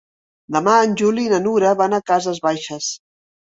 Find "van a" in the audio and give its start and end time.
1.85-2.03